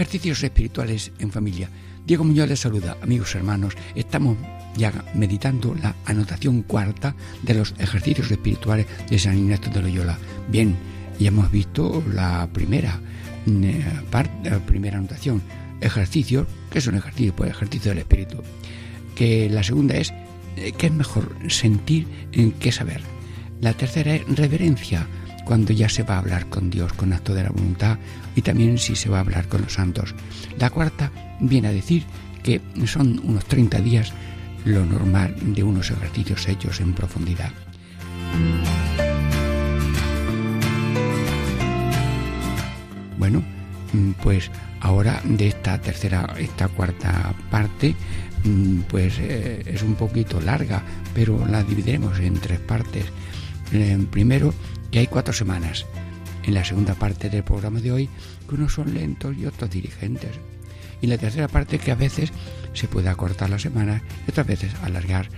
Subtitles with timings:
[0.00, 1.68] Ejercicios espirituales en familia.
[2.06, 3.74] Diego Muñoz les saluda, amigos hermanos.
[3.94, 4.38] Estamos
[4.74, 10.18] ya meditando la anotación cuarta de los ejercicios espirituales de San Ignacio de Loyola.
[10.48, 10.74] Bien,
[11.18, 12.98] ya hemos visto la primera
[13.46, 15.42] eh, parte, la primera anotación,
[15.82, 18.42] ejercicio, que es un ejercicio, pues ejercicio del espíritu.
[19.14, 20.14] Que la segunda es
[20.56, 22.06] eh, que es mejor sentir
[22.58, 23.02] que saber.
[23.60, 25.06] La tercera es reverencia,
[25.44, 27.98] cuando ya se va a hablar con Dios con acto de la voluntad
[28.34, 30.14] y también si se va a hablar con los santos.
[30.58, 31.10] La cuarta
[31.40, 32.04] viene a decir
[32.42, 34.12] que son unos 30 días
[34.64, 37.50] lo normal de unos ejercicios hechos en profundidad.
[43.18, 43.42] Bueno,
[43.92, 47.94] mm, pues ahora de esta tercera, esta cuarta parte,
[48.44, 50.82] mm, pues eh, es un poquito larga,
[51.14, 53.04] pero la dividiremos en tres partes.
[53.72, 54.54] Eh, primero,
[54.90, 55.86] que hay cuatro semanas.
[56.42, 58.08] En la segunda parte del programa de hoy,
[58.48, 60.30] que unos son lentos y otros dirigentes.
[61.02, 62.32] Y la tercera parte, que a veces
[62.72, 65.28] se puede acortar la semana y otras veces alargar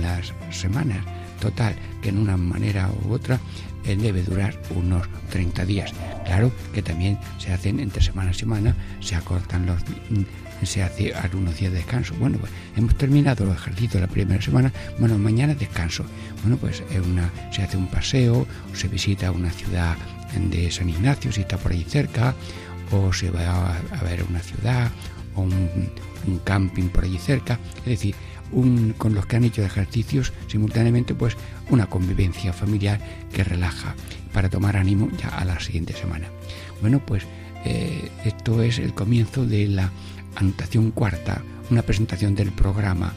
[0.00, 1.04] las semanas.
[1.40, 3.40] Total, que en una manera u otra
[3.84, 5.92] eh, debe durar unos 30 días.
[6.24, 10.22] Claro que también se hacen entre semana y semana, se acortan los mm,
[10.66, 12.14] se hace algunos días de descanso.
[12.18, 16.04] Bueno, pues hemos terminado los ejercicios la primera semana, bueno, mañana descanso.
[16.42, 19.96] Bueno, pues una, se hace un paseo, o se visita una ciudad
[20.50, 22.34] de San Ignacio si está por ahí cerca,
[22.90, 24.90] o se va a, ver una ciudad,
[25.34, 25.90] o un,
[26.26, 28.14] un camping por allí cerca, es decir,
[28.52, 31.36] un, con los que han hecho ejercicios simultáneamente, pues
[31.70, 33.00] una convivencia familiar
[33.32, 33.94] que relaja
[34.32, 36.28] para tomar ánimo ya a la siguiente semana.
[36.80, 37.24] Bueno, pues
[37.64, 39.90] eh, esto es el comienzo de la
[40.36, 43.14] anotación cuarta, una presentación del programa,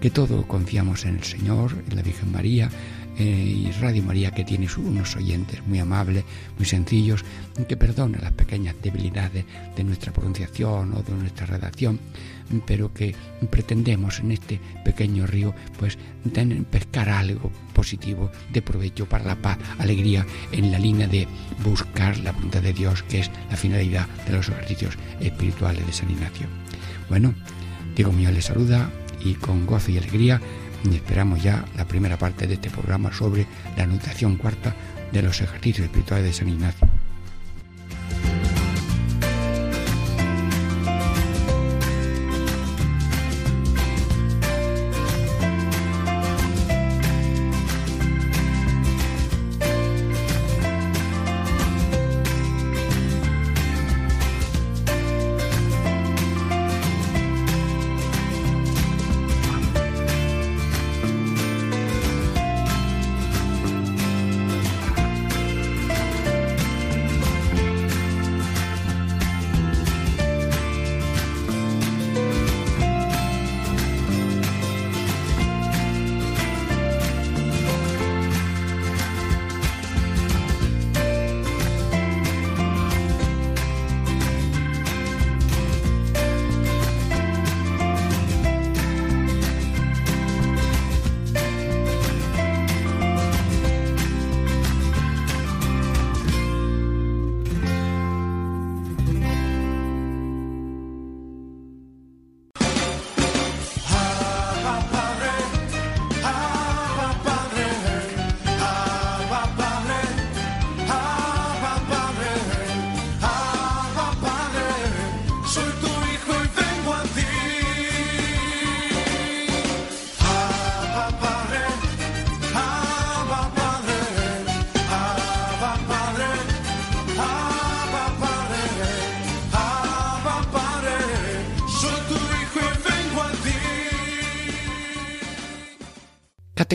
[0.00, 2.70] que todo confiamos en el Señor, en la Virgen María,
[3.18, 6.24] eh, y Radio María que tiene unos oyentes muy amables,
[6.56, 7.24] muy sencillos,
[7.68, 9.44] que perdonan las pequeñas debilidades
[9.74, 11.98] de nuestra pronunciación o de nuestra redacción,
[12.66, 13.14] pero que
[13.50, 15.98] pretendemos en este pequeño río pues
[16.70, 21.26] pescar algo positivo de provecho para la paz, alegría en la línea de
[21.64, 26.10] buscar la voluntad de Dios, que es la finalidad de los ejercicios espirituales de San
[26.10, 26.46] Ignacio.
[27.08, 27.34] Bueno,
[27.94, 28.90] Diego Mío le saluda
[29.24, 30.40] y con gozo y alegría
[30.92, 34.74] y esperamos ya la primera parte de este programa sobre la anotación cuarta
[35.12, 36.85] de los ejercicios espirituales de San Ignacio.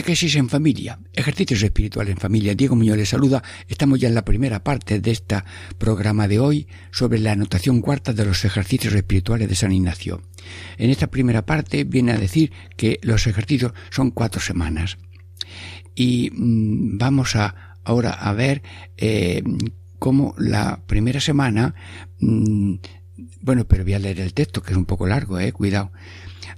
[0.02, 2.56] Catequesis en familia, ejercicios espirituales en familia.
[2.56, 3.40] Diego Muñoz les saluda.
[3.68, 5.44] Estamos ya en la primera parte de este
[5.78, 10.20] programa de hoy sobre la anotación cuarta de los ejercicios espirituales de San Ignacio.
[10.76, 14.98] En esta primera parte viene a decir que los ejercicios son cuatro semanas.
[15.94, 18.60] Y mm, vamos a ahora a ver
[18.96, 19.44] eh,
[20.00, 21.76] cómo la primera semana
[22.18, 22.74] mm,
[23.40, 25.92] bueno, pero voy a leer el texto, que es un poco largo, eh, cuidado.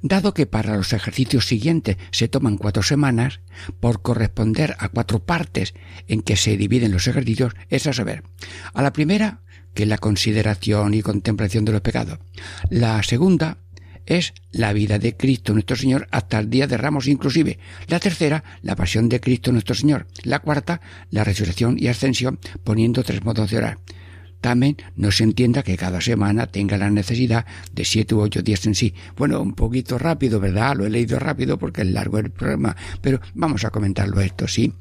[0.02, 3.40] Dado que para los ejercicios siguientes se toman cuatro semanas,
[3.80, 5.74] por corresponder a cuatro partes
[6.08, 8.22] en que se dividen los ejercicios, es a saber,
[8.72, 9.40] a la primera,
[9.74, 12.18] que es la consideración y contemplación de los pecados.
[12.70, 13.58] La segunda,
[14.06, 17.58] es la vida de Cristo nuestro Señor hasta el día de Ramos inclusive.
[17.88, 20.06] La tercera, la pasión de Cristo nuestro Señor.
[20.22, 20.80] La cuarta,
[21.10, 23.78] la resurrección y ascensión, poniendo tres modos de orar.
[24.44, 28.66] También no se entienda que cada semana tenga la necesidad de siete u ocho días
[28.66, 28.92] en sí.
[29.16, 30.76] Bueno, un poquito rápido, ¿verdad?
[30.76, 34.74] Lo he leído rápido porque es largo el programa, pero vamos a comentarlo esto, ¿sí?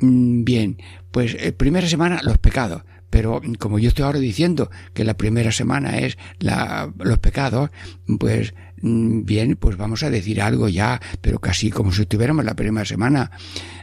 [0.00, 0.82] Mm, bien,
[1.12, 2.82] pues eh, primera semana los pecados.
[3.10, 7.70] Pero como yo estoy ahora diciendo que la primera semana es la, los pecados,
[8.18, 12.54] pues mm, bien, pues vamos a decir algo ya, pero casi como si estuviéramos la
[12.54, 13.30] primera semana.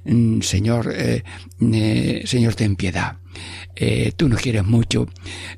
[0.04, 1.24] Mm, Señor, eh,
[1.62, 3.20] eh, Señor, ten piedad.
[3.80, 5.08] Eh, tú nos quieres mucho,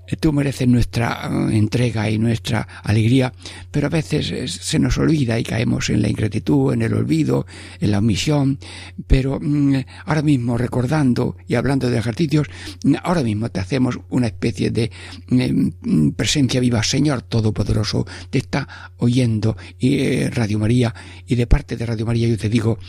[0.06, 3.31] eh, tú mereces nuestra eh, entrega y nuestra alegría,
[3.72, 7.46] pero a veces se nos olvida y caemos en la ingratitud, en el olvido,
[7.80, 8.60] en la omisión,
[9.08, 9.74] pero mm,
[10.06, 12.48] ahora mismo recordando y hablando de ejercicios,
[12.84, 14.92] mm, ahora mismo te hacemos una especie de
[15.30, 20.94] mm, presencia viva, Señor Todopoderoso, te está oyendo y, Radio María
[21.26, 22.80] y de parte de Radio María yo te digo,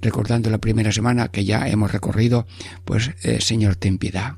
[0.00, 2.46] recordando la primera semana que ya hemos recorrido,
[2.86, 3.10] pues
[3.40, 4.37] Señor ten piedad.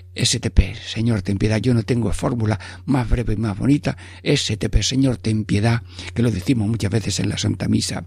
[0.15, 1.57] STP, Señor, ten piedad.
[1.57, 3.97] Yo no tengo fórmula más breve y más bonita.
[4.23, 8.05] STP, Señor, ten piedad, que lo decimos muchas veces en la Santa Misa.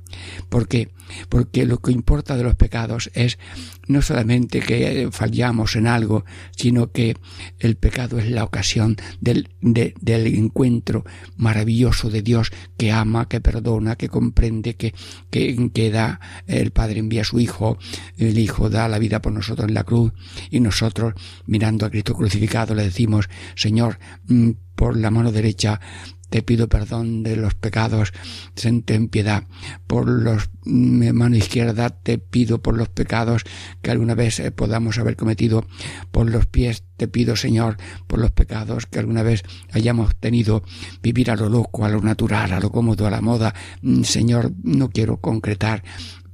[0.48, 0.90] ¿Por qué?
[1.28, 3.38] Porque lo que importa de los pecados es
[3.86, 6.24] no solamente que fallamos en algo,
[6.56, 7.16] sino que
[7.58, 11.04] el pecado es la ocasión del, del encuentro
[11.36, 14.94] maravilloso de Dios que ama, que perdona, que comprende, que,
[15.30, 17.78] que, que da, el Padre envía a su Hijo,
[18.16, 20.12] el Hijo da la vida por nosotros en la cruz
[20.50, 21.14] y nosotros
[21.46, 25.80] mirando a Cristo crucificado le decimos, Señor, mm, por la mano derecha
[26.28, 28.12] te pido perdón de los pecados,
[28.56, 29.44] ten piedad.
[29.86, 33.44] Por los, mi mano izquierda te pido por los pecados
[33.80, 35.64] que alguna vez eh, podamos haber cometido.
[36.10, 37.76] Por los pies te pido, Señor,
[38.08, 40.64] por los pecados que alguna vez hayamos tenido.
[41.00, 43.54] Vivir a lo loco, a lo natural, a lo cómodo, a la moda.
[43.82, 45.84] Mm, Señor, no quiero concretar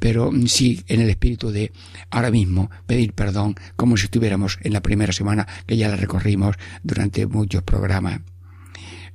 [0.01, 1.71] pero sí en el espíritu de
[2.11, 6.57] ahora mismo pedir perdón como si estuviéramos en la primera semana que ya la recorrimos
[6.83, 8.23] durante muchos programas.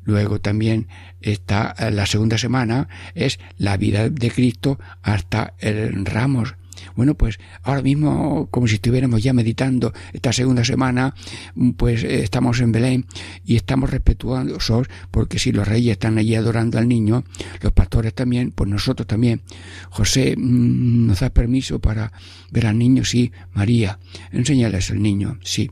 [0.06, 0.88] Luego también
[1.20, 6.56] está la segunda semana, es la vida de Cristo hasta el Ramos.
[6.96, 11.14] Bueno, pues ahora mismo, como si estuviéramos ya meditando esta segunda semana,
[11.78, 13.06] pues eh, estamos en Belén
[13.44, 17.24] y estamos respetuosos porque si los reyes están allí adorando al niño,
[17.62, 19.42] los pastores también, pues nosotros también.
[19.90, 22.12] José, mm, ¿nos da permiso para
[22.52, 23.04] ver al niño?
[23.06, 23.32] Sí.
[23.54, 24.00] María,
[24.32, 25.40] enséñales al niño.
[25.44, 25.70] Sí.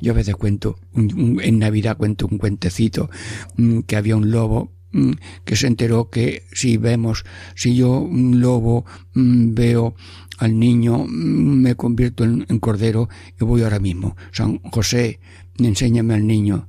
[0.00, 3.10] Yo a veces cuento, en Navidad cuento un cuentecito
[3.56, 4.75] mm, que había un lobo mm,
[5.44, 8.84] que se enteró que si vemos, si yo un lobo
[9.14, 9.94] mm, veo
[10.38, 13.08] al niño, me convierto en, cordero
[13.40, 14.16] y voy ahora mismo.
[14.32, 15.20] San José,
[15.58, 16.68] enséñame al niño.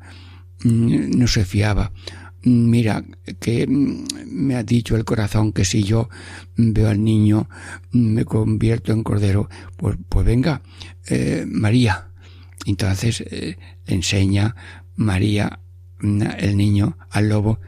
[0.63, 1.91] No se fiaba.
[2.43, 3.03] Mira,
[3.39, 6.09] que me ha dicho el corazón que si yo
[6.55, 7.49] veo al niño,
[7.91, 9.49] me convierto en cordero.
[9.75, 10.61] Pues, pues venga,
[11.07, 12.11] eh, María,
[12.65, 14.55] entonces eh, enseña
[14.95, 15.59] María,
[15.99, 17.59] mm, el niño, al lobo,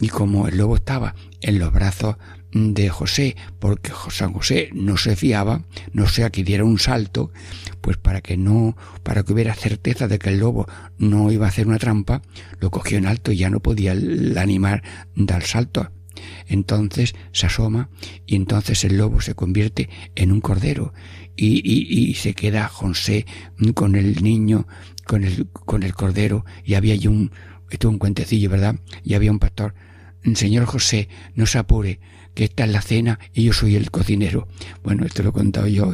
[0.00, 2.16] y como el lobo estaba en los brazos
[2.52, 7.32] de José, porque San José no se fiaba, no sea que diera un salto,
[7.80, 11.48] pues para que no, para que hubiera certeza de que el lobo no iba a
[11.48, 12.22] hacer una trampa,
[12.60, 14.82] lo cogió en alto y ya no podía el animar
[15.16, 15.90] dar salto.
[16.46, 17.90] Entonces se asoma
[18.24, 20.94] y entonces el lobo se convierte en un cordero
[21.36, 23.26] y, y, y se queda José
[23.74, 24.68] con el niño,
[25.04, 27.32] con el, con el cordero, y había allí un,
[27.74, 28.76] esto un cuentecillo, ¿verdad?
[29.04, 29.74] Y había un pastor,
[30.34, 32.00] Señor José, no se apure,
[32.34, 34.48] que esta es la cena y yo soy el cocinero.
[34.82, 35.92] Bueno, esto lo he contado yo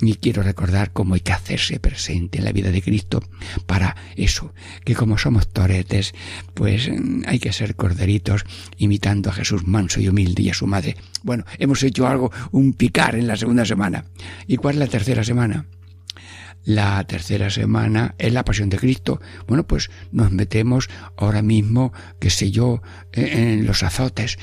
[0.00, 3.22] y quiero recordar cómo hay que hacerse presente en la vida de Cristo
[3.66, 6.14] para eso, que como somos toretes,
[6.54, 8.44] pues mm, hay que ser corderitos
[8.78, 10.96] imitando a Jesús manso y humilde y a su madre.
[11.22, 14.04] Bueno, hemos hecho algo, un picar en la segunda semana.
[14.46, 15.66] ¿Y cuál es la tercera semana?
[16.64, 19.20] La tercera semana es la pasión de Cristo.
[19.46, 24.38] Bueno, pues nos metemos ahora mismo, qué sé yo, en los azotes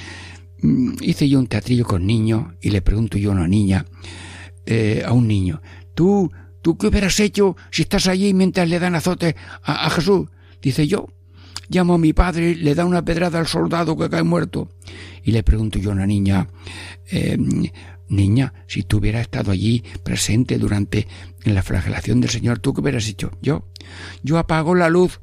[0.62, 3.86] Mm, hice yo un teatrillo con niños y le pregunto yo a una niña,
[4.66, 5.62] eh, a un niño,
[5.94, 6.32] ¿tú,
[6.62, 10.30] tú qué hubieras hecho si estás allí mientras le dan azote a, Jesús?
[10.62, 11.08] Dice yo,
[11.70, 14.70] llamo a mi padre, le da una pedrada al soldado que cae muerto.
[15.24, 16.48] Y le pregunto yo a una niña,
[17.12, 17.38] eh,
[18.10, 21.08] niña, si tú hubieras estado allí presente durante
[21.44, 23.32] la flagelación del Señor, ¿tú qué hubieras hecho?
[23.42, 23.68] Yo,
[24.24, 25.20] yo apago la luz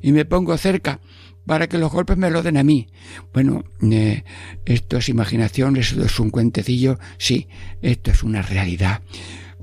[0.00, 1.00] y me pongo cerca
[1.46, 2.88] para que los golpes me lo den a mí.
[3.32, 4.24] Bueno, eh,
[4.64, 7.48] esto es imaginación, esto es un cuentecillo, sí,
[7.80, 9.02] esto es una realidad.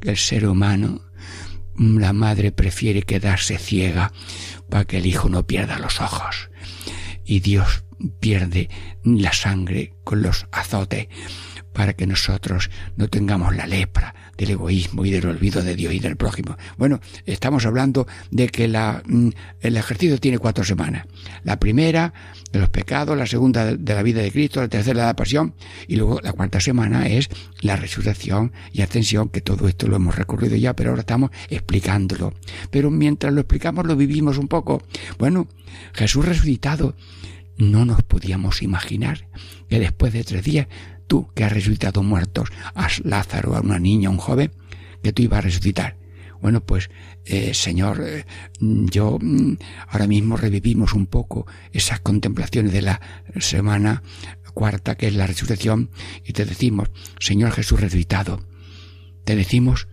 [0.02, 1.02] El ser humano,
[1.78, 4.12] la madre prefiere quedarse ciega
[4.70, 6.50] para que el hijo no pierda los ojos.
[7.26, 7.84] Y Dios
[8.20, 8.70] pierde
[9.04, 11.08] la sangre con los azotes
[11.74, 16.00] para que nosotros no tengamos la lepra del egoísmo y del olvido de Dios y
[16.00, 16.58] del prójimo.
[16.78, 19.30] Bueno, estamos hablando de que mm,
[19.62, 21.06] el ejercicio tiene cuatro semanas.
[21.44, 22.14] La primera
[22.52, 25.54] de los pecados, la segunda de la vida de Cristo, la tercera de la pasión
[25.88, 27.30] y luego la cuarta semana es
[27.62, 32.34] la resurrección y ascensión, que todo esto lo hemos recorrido ya, pero ahora estamos explicándolo.
[32.72, 34.82] Pero mientras lo explicamos lo vivimos un poco.
[35.18, 35.48] Bueno,
[35.94, 36.96] Jesús resucitado,
[37.58, 39.28] no nos podíamos imaginar
[39.68, 40.68] que después de tres días
[41.10, 44.54] tú que has resucitado muertos a Lázaro, a una niña, a un joven,
[45.04, 45.98] que tú ibas a resucitar.
[46.42, 46.90] Bueno, pues,
[47.26, 48.26] eh, Señor, eh,
[48.62, 49.58] yo mm,
[49.90, 53.02] ahora mismo revivimos un poco esas contemplaciones de la
[53.40, 54.04] semana
[54.54, 55.90] cuarta, que es la resurrección,
[56.24, 56.90] y te decimos,
[57.20, 58.46] Señor Jesús resucitado,
[59.26, 59.88] te decimos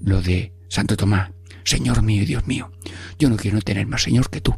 [0.00, 1.30] lo de Santo Tomás,
[1.64, 2.70] Señor mío y Dios mío,
[3.18, 4.54] yo no quiero tener más Señor que tú.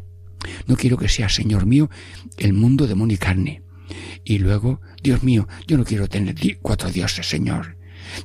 [0.67, 1.91] No quiero que sea Señor mío
[2.39, 3.63] el mundo de y carne.
[4.25, 7.77] Y luego, Dios mío, yo no quiero tener cuatro dioses, Señor.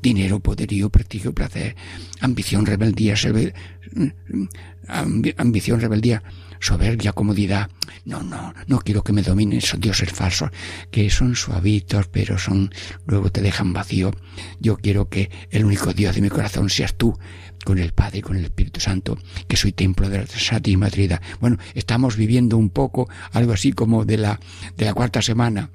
[0.01, 1.75] Dinero, poderío, prestigio, placer,
[2.19, 3.15] ambición, rebeldía,
[5.38, 6.24] ambición, rebeldía,
[6.59, 7.69] soberbia, comodidad.
[8.05, 10.50] No, no, no quiero que me dominen esos dioses falsos,
[10.91, 12.74] que son suavitos, pero son,
[13.05, 14.12] luego te dejan vacío.
[14.59, 17.17] Yo quiero que el único Dios de mi corazón seas tú,
[17.63, 21.21] con el Padre y con el Espíritu Santo, que soy templo de la Santísima Trinidad.
[21.39, 24.39] Bueno, estamos viviendo un poco algo así como de la,
[24.77, 25.71] de la cuarta semana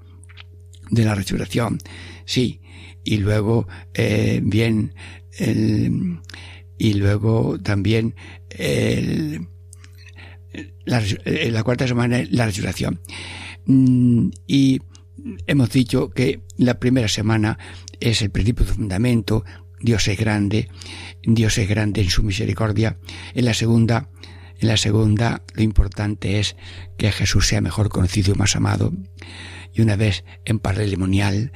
[0.90, 1.78] de la resurrección.
[2.24, 2.60] Sí.
[3.02, 4.94] Y luego, eh, bien,
[5.38, 6.20] el,
[6.78, 8.14] y luego también
[8.50, 9.48] el,
[10.84, 13.00] la, la cuarta semana la resurrección.
[13.66, 14.80] Mm, y
[15.46, 17.58] hemos dicho que la primera semana
[18.00, 19.44] es el principio de fundamento,
[19.80, 20.68] Dios es grande,
[21.22, 22.98] Dios es grande en su misericordia.
[23.34, 24.10] En la segunda,
[24.58, 26.56] en la segunda, lo importante es
[26.98, 28.92] que Jesús sea mejor conocido y más amado.
[29.72, 31.52] Y una vez en Parlemonial,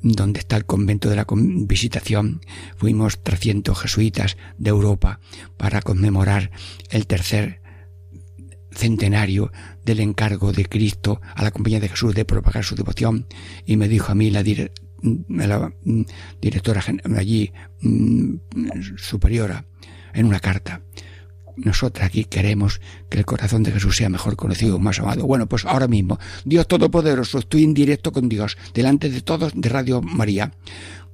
[0.00, 2.40] donde está el convento de la visitación,
[2.76, 5.20] fuimos 300 jesuitas de Europa
[5.56, 6.50] para conmemorar
[6.90, 7.60] el tercer
[8.78, 9.52] centenario
[9.84, 13.26] del encargo de Cristo a la compañía de Jesús de propagar su devoción
[13.66, 16.02] y me dijo a mí la, la mm,
[16.40, 16.82] directora
[17.16, 18.36] allí mm,
[18.96, 19.64] superiora
[20.14, 20.82] en una carta.
[21.56, 22.80] Nosotros aquí queremos
[23.10, 25.26] que el corazón de Jesús sea mejor conocido, más amado.
[25.26, 29.68] Bueno, pues ahora mismo, Dios Todopoderoso, estoy en directo con Dios, delante de todos de
[29.68, 30.52] Radio María,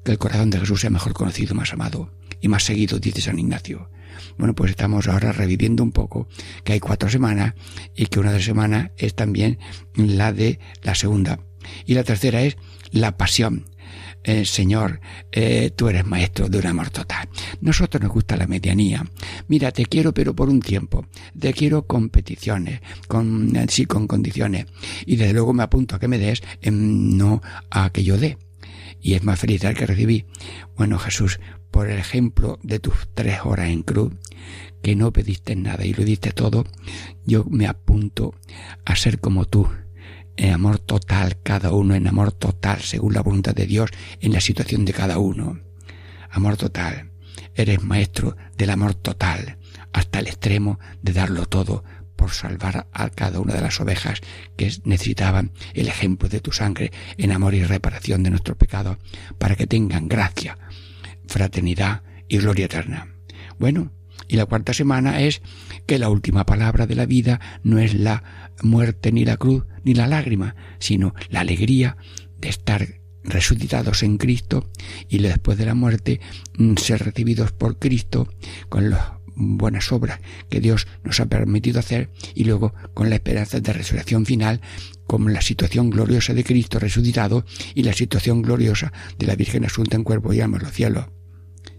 [0.04, 2.10] que el corazón de Jesús sea mejor conocido, más amado
[2.44, 3.88] y más seguido, dice San Ignacio.
[4.36, 6.28] Bueno, pues estamos ahora reviviendo un poco
[6.62, 7.54] que hay cuatro semanas
[7.96, 9.58] y que una de las semanas es también
[9.96, 11.40] la de la segunda.
[11.86, 12.58] Y la tercera es
[12.90, 13.64] la pasión.
[14.24, 15.00] Eh, Señor,
[15.32, 17.30] eh, tú eres maestro de un amor total.
[17.62, 19.02] Nosotros nos gusta la medianía.
[19.48, 21.06] Mira, te quiero pero por un tiempo.
[21.38, 24.66] Te quiero con peticiones, con, sí, con condiciones.
[25.06, 28.36] Y desde luego me apunto a que me des, no a que yo dé.
[29.04, 30.24] Y es más feliz el que recibí.
[30.78, 31.38] Bueno, Jesús,
[31.70, 34.14] por el ejemplo de tus tres horas en cruz,
[34.82, 36.64] que no pediste nada y lo diste todo,
[37.26, 38.34] yo me apunto
[38.86, 39.68] a ser como tú,
[40.38, 44.40] en amor total, cada uno en amor total, según la voluntad de Dios, en la
[44.40, 45.60] situación de cada uno.
[46.30, 47.10] Amor total.
[47.54, 49.58] Eres maestro del amor total,
[49.92, 51.84] hasta el extremo de darlo todo
[52.24, 54.22] por salvar a cada una de las ovejas
[54.56, 58.98] que necesitaban el ejemplo de tu sangre en amor y reparación de nuestro pecado,
[59.36, 60.56] para que tengan gracia,
[61.26, 63.14] fraternidad y gloria eterna.
[63.58, 63.92] Bueno,
[64.26, 65.42] y la cuarta semana es
[65.84, 69.92] que la última palabra de la vida no es la muerte ni la cruz ni
[69.92, 71.98] la lágrima, sino la alegría
[72.38, 72.86] de estar
[73.22, 74.70] resucitados en Cristo
[75.10, 76.20] y después de la muerte
[76.56, 78.32] mm, ser recibidos por Cristo
[78.70, 83.60] con las buenas obras que Dios nos ha permitido hacer y luego con la esperanza
[83.60, 84.60] de resurrección final
[85.06, 89.96] como la situación gloriosa de Cristo resucitado y la situación gloriosa de la Virgen Asunta
[89.96, 91.06] en cuerpo y alma en los cielos.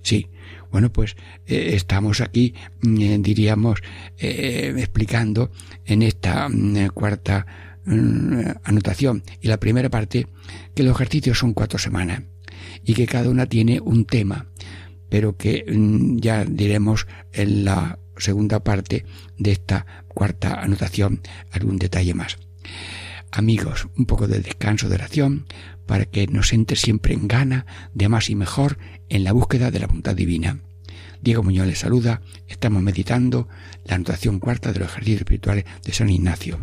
[0.02, 0.28] Sí,
[0.72, 1.16] bueno, pues
[1.48, 3.80] eh, estamos aquí, mm, eh, diríamos,
[4.18, 5.52] eh, explicando
[5.86, 7.46] en esta mm, cuarta
[7.86, 10.28] mm, anotación y la primera parte
[10.76, 12.24] que los ejercicios son cuatro semanas
[12.84, 14.48] y que cada una tiene un tema,
[15.15, 15.63] pero que
[16.17, 19.05] ya diremos en la segunda parte
[19.38, 22.38] de esta cuarta anotación algún detalle más.
[23.31, 25.45] Amigos, un poco de descanso de oración
[25.86, 29.79] para que nos entre siempre en gana de más y mejor en la búsqueda de
[29.79, 30.60] la voluntad divina.
[31.22, 32.22] Diego Muñoz les saluda.
[32.50, 33.48] Estamos meditando
[33.86, 36.60] la anotación cuarta de los ejercicios espirituales de San Ignacio.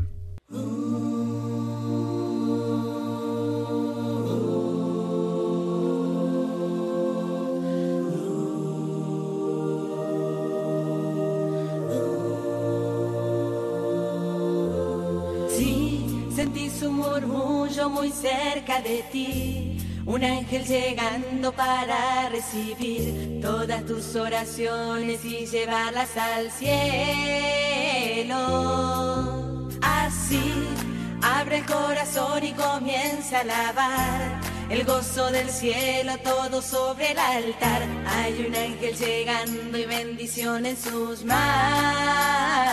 [17.20, 19.76] Muy cerca de ti,
[20.06, 26.78] un ángel llegando para recibir todas tus oraciones y llevarlas al cielo.
[29.82, 30.64] Así,
[31.22, 34.40] abre el corazón y comienza a alabar
[34.70, 37.82] el gozo del cielo todo sobre el altar.
[38.06, 42.72] Hay un ángel llegando y bendición en sus manos.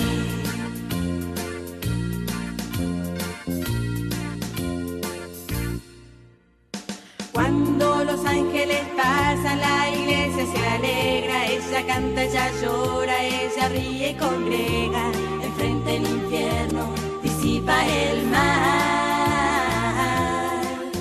[7.81, 14.13] Cuando los ángeles pasan, la iglesia se alegra, ella canta, ella llora, ella ríe y
[14.13, 15.11] congrega.
[15.41, 19.41] Enfrente el infierno disipa el mar.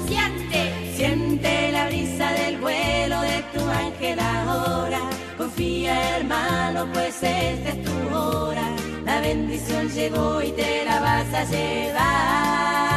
[0.08, 5.00] Siente, siente la brisa del vuelo de tu ángel ahora.
[5.36, 8.70] Confía, hermano, pues esta es tu hora.
[9.04, 12.89] La bendición llegó y te la vas a llevar.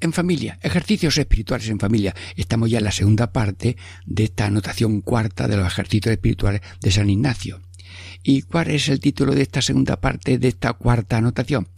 [0.00, 2.12] En familia, ejercicios espirituales en familia.
[2.34, 6.90] Estamos ya en la segunda parte de esta anotación cuarta de los ejercicios espirituales de
[6.90, 7.60] San Ignacio.
[8.24, 11.68] ¿Y cuál es el título de esta segunda parte de esta cuarta anotación?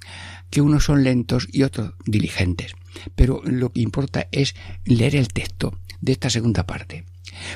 [0.48, 2.72] Que unos son lentos y otros diligentes.
[3.14, 4.54] Pero lo que importa es
[4.86, 7.04] leer el texto de esta segunda parte.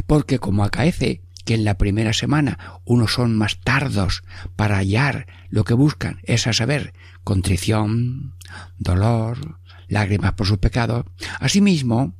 [0.06, 4.22] Porque como acaece que en la primera semana unos son más tardos
[4.54, 6.92] para hallar lo que buscan, es a saber,
[7.24, 8.34] contrición,
[8.78, 9.59] dolor,
[9.90, 11.04] lágrimas por sus pecados.
[11.38, 12.14] Asimismo,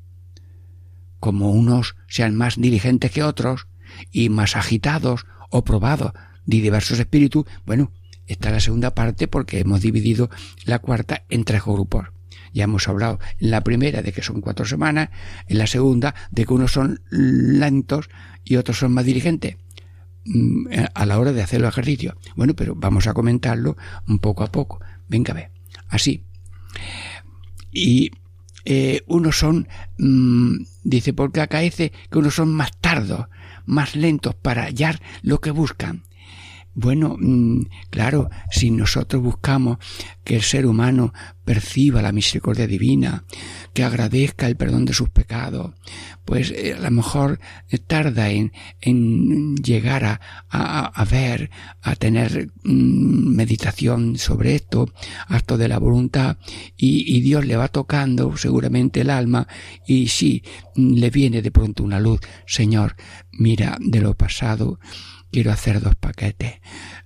[1.19, 3.69] como unos sean más diligentes que otros
[4.11, 6.13] y más agitados o probados
[6.45, 7.93] de diversos espíritus, bueno,
[8.27, 10.29] está la segunda parte porque hemos dividido
[10.65, 12.09] la cuarta en tres grupos.
[12.53, 15.11] Ya hemos hablado en la primera de que son cuatro semanas,
[15.47, 18.11] en la segunda de que unos son lentos
[18.45, 19.57] y otros son más diligentes
[20.25, 22.17] mm, a la hora de hacer los ejercicios.
[22.35, 23.77] Bueno, pero vamos a comentarlo
[24.09, 24.81] un poco a poco.
[25.09, 25.51] Venga, ve.
[25.89, 26.27] Así
[27.73, 28.11] y
[28.65, 33.27] eh, unos son, mm, dice, porque acaece que unos son más tardos,
[33.67, 36.05] más lentos para hallar lo que buscan.
[36.75, 39.79] Bueno, mm, claro, si nosotros buscamos
[40.23, 41.13] que el ser humano
[41.45, 43.25] perciba la misericordia divina,
[43.75, 45.75] que agradezca el perdón de sus pecados,
[46.25, 47.41] pues eh, a lo mejor
[47.89, 51.51] tarda en, en llegar a, a, ver,
[51.83, 54.93] a tener mm, meditación sobre esto,
[55.27, 56.39] acto de la voluntad,
[56.77, 59.49] y, y Dios le va tocando seguramente el alma,
[59.89, 60.45] y sí,
[60.77, 62.95] le viene de pronto una luz, Señor,
[63.33, 64.79] mira de lo pasado,
[65.31, 66.61] quiero hacer dos paquetes.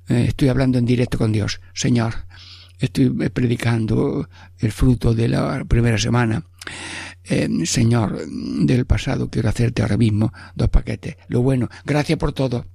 [0.09, 1.61] Eh, estoy hablando en directo con Dios.
[1.73, 2.27] Señor,
[2.79, 6.47] estoy predicando el fruto de la primera semana.
[7.25, 11.17] Eh, señor, del pasado quiero hacerte ahora mismo dos paquetes.
[11.29, 12.67] Lo bueno, gracias por todo.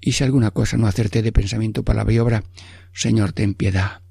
[0.00, 2.44] Y si alguna cosa no hacerte de pensamiento, palabra y obra,
[2.92, 4.02] Señor, ten piedad.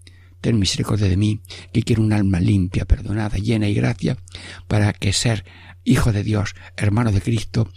[0.41, 1.41] Ten misericordia de mí,
[1.73, 4.17] que quiero un alma limpia, perdonada, llena y gracia,
[4.67, 5.45] para que ser
[5.83, 7.71] hijo de Dios, hermano de Cristo,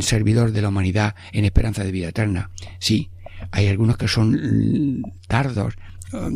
[0.00, 2.50] servidor de la humanidad en esperanza de vida eterna.
[2.78, 3.10] Sí,
[3.50, 5.74] hay algunos que son tardos,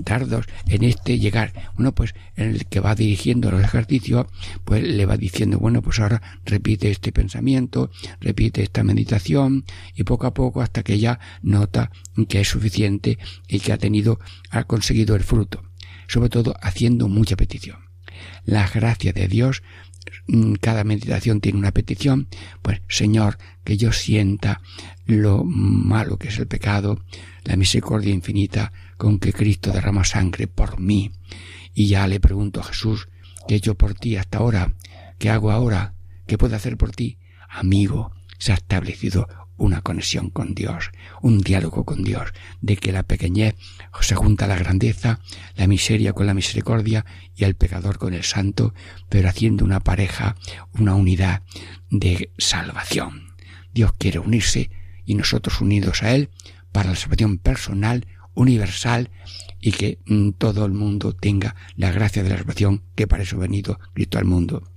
[0.04, 1.52] tardos en este llegar.
[1.78, 4.26] Uno, pues, en el que va dirigiendo los ejercicios,
[4.64, 10.26] pues le va diciendo, bueno, pues ahora repite este pensamiento, repite esta meditación, y poco
[10.26, 11.90] a poco hasta que ya nota
[12.28, 14.18] que es suficiente y que ha tenido,
[14.50, 15.62] ha conseguido el fruto.
[16.08, 17.78] Sobre todo haciendo mucha petición.
[18.44, 19.62] La gracia de Dios
[20.60, 22.28] cada meditación tiene una petición,
[22.62, 24.60] pues Señor, que yo sienta
[25.06, 27.00] lo malo que es el pecado,
[27.44, 31.12] la misericordia infinita con que Cristo derrama sangre por mí.
[31.74, 33.08] Y ya le pregunto a Jesús,
[33.46, 34.74] ¿qué he hecho por ti hasta ahora?
[35.18, 35.94] ¿Qué hago ahora?
[36.26, 37.18] ¿Qué puedo hacer por ti?
[37.48, 40.90] Amigo, se ha establecido una conexión con Dios,
[41.22, 43.54] un diálogo con Dios, de que la pequeñez
[44.00, 45.20] se junta a la grandeza,
[45.56, 48.74] la miseria con la misericordia y el pecador con el santo,
[49.08, 50.36] pero haciendo una pareja,
[50.72, 51.42] una unidad
[51.90, 53.34] de salvación.
[53.72, 54.70] Dios quiere unirse
[55.04, 56.30] y nosotros unidos a Él
[56.72, 59.10] para la salvación personal, universal
[59.60, 63.36] y que mm, todo el mundo tenga la gracia de la salvación que para eso
[63.36, 64.70] ha venido Cristo al mundo.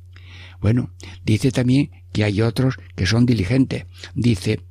[0.62, 3.86] Bueno, dice también que hay otros que son diligentes.
[4.14, 4.62] Dice,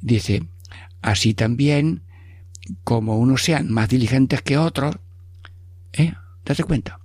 [0.00, 0.48] dice,
[1.02, 2.02] así también
[2.82, 4.96] como unos sean más diligentes que otros,
[5.92, 6.14] ¿eh?
[6.44, 7.00] Date cuenta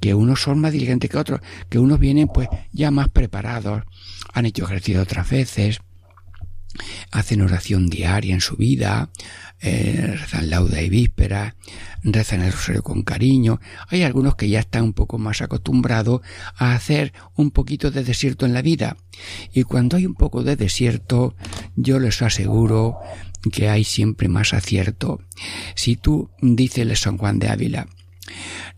[0.00, 3.84] que unos son más diligentes que otros, que unos vienen pues ya más preparados,
[4.32, 5.80] han hecho ejercicio otras veces,
[7.10, 9.10] hacen oración diaria en su vida,
[9.60, 11.56] eh, rezan lauda y víspera,
[12.02, 13.60] rezan el rosario con cariño.
[13.88, 16.20] Hay algunos que ya están un poco más acostumbrados
[16.56, 18.96] a hacer un poquito de desierto en la vida.
[19.52, 21.34] Y cuando hay un poco de desierto,
[21.76, 22.98] yo les aseguro
[23.52, 25.20] que hay siempre más acierto.
[25.74, 27.88] Si tú, dices San Juan de Ávila,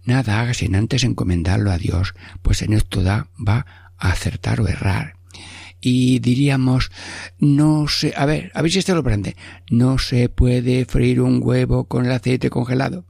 [0.04, 3.66] nada hagas sin antes encomendarlo a Dios, pues en esto da, va
[3.98, 5.15] a acertar o errar
[5.88, 6.90] y diríamos,
[7.38, 9.36] no sé, a ver, a ver si esto lo prende,
[9.70, 13.04] no se puede freír un huevo con el aceite congelado.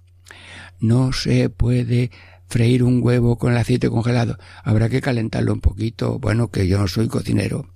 [0.79, 2.11] No se puede
[2.49, 4.37] freír un huevo con el aceite congelado.
[4.63, 6.19] Habrá que calentarlo un poquito.
[6.19, 7.67] Bueno, que yo no soy cocinero.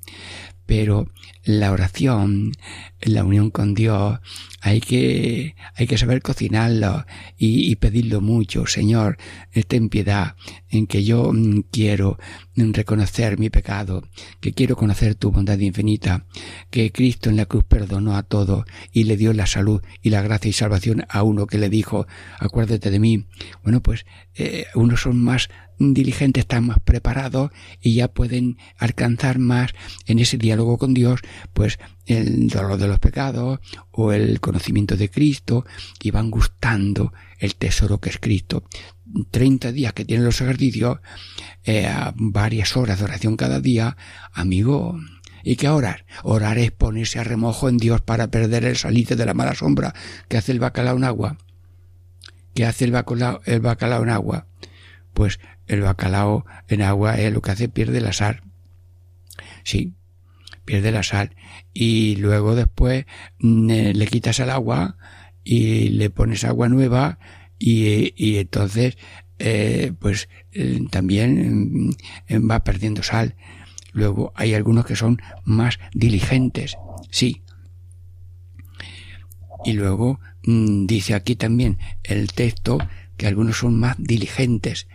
[0.66, 1.08] Pero
[1.44, 2.52] la oración,
[3.00, 4.18] la unión con Dios,
[4.60, 7.06] hay que, hay que saber cocinarlo
[7.38, 8.66] y, pedirlo mucho.
[8.66, 9.16] Señor,
[9.68, 10.36] ten piedad
[10.68, 12.18] en que yo mm, quiero
[12.56, 14.06] reconocer mi pecado,
[14.40, 16.26] que quiero conocer tu bondad infinita,
[16.70, 20.20] que Cristo en la cruz perdonó a todos y le dio la salud y la
[20.20, 22.06] gracia y salvación a uno que le dijo,
[22.38, 23.26] acuérdate de mí.
[23.62, 25.48] Bueno, pues eh, unos son más
[25.80, 29.72] diligentes, están más preparados y ya pueden alcanzar más
[30.06, 31.20] en ese diálogo con Dios,
[31.52, 35.64] pues el dolor de los pecados o el conocimiento de Cristo
[36.02, 38.64] y van gustando el tesoro que es Cristo.
[39.30, 40.98] Treinta días que tienen los ejercicios,
[41.64, 43.96] eh, varias horas de oración cada día,
[44.32, 44.98] amigo,
[45.42, 46.04] ¿Y qué orar?
[46.22, 49.94] Orar es ponerse a remojo en Dios para perder el salite de la mala sombra
[50.28, 51.38] que hace el bacalao en agua.
[52.54, 54.46] ¿Qué hace el bacalao, el bacalao en agua?
[55.14, 55.40] Pues
[55.70, 58.42] el bacalao en agua es lo que hace pierde la sal.
[59.62, 59.94] Sí,
[60.64, 61.36] pierde la sal.
[61.72, 63.06] Y luego después
[63.38, 64.96] mm, eh, le quitas el agua
[65.44, 67.20] y le pones agua nueva
[67.56, 68.98] y, y entonces
[69.38, 71.86] eh, pues eh, también
[72.28, 73.36] mm, va perdiendo sal.
[73.92, 76.76] Luego hay algunos que son más diligentes,
[77.10, 77.42] sí.
[79.64, 82.78] Y luego mm, dice aquí también el texto
[83.16, 84.88] que algunos son más diligentes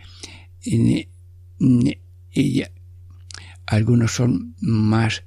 [3.66, 5.24] algunos son más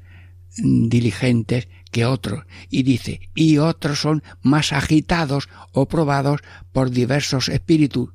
[0.58, 2.46] diligentes que otros.
[2.70, 8.10] Y dice, y otros son más agitados o probados por diversos espíritus.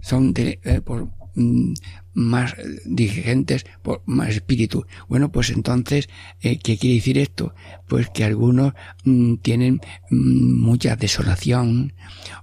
[0.00, 1.74] Son eh, por mm,
[2.14, 4.86] más dirigentes, por más espíritu.
[5.08, 6.08] Bueno, pues entonces,
[6.40, 7.54] eh, ¿qué quiere decir esto?
[7.88, 8.72] Pues que algunos
[9.04, 11.92] mm, tienen mm, mucha desolación,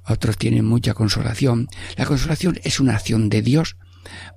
[0.06, 1.68] otros tienen mucha consolación.
[1.96, 3.78] La consolación es una acción de Dios